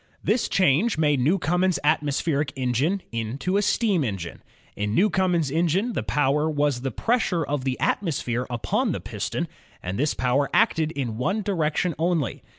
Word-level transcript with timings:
This 0.23 0.49
change 0.49 0.97
made 0.97 1.19
Newcomen's 1.19 1.77
atmospheric 1.83 2.51
engine 2.55 3.03
into 3.11 3.55
a 3.55 3.61
steam 3.61 4.03
engine. 4.03 4.41
In 4.75 4.95
Newcomen's 4.95 5.51
engine 5.51 5.93
the 5.93 6.01
power 6.01 6.49
was 6.49 6.81
the 6.81 6.89
pressure 6.89 7.43
of 7.45 7.65
the 7.65 7.79
atmosphere 7.79 8.47
upon 8.49 8.93
the 8.93 8.99
piston, 8.99 9.47
and 9.83 9.99
this 9.99 10.15
power 10.15 10.49
acted 10.55 10.91
in 10.93 11.17
one 11.19 11.43
direction 11.43 11.93
only. 11.99 12.41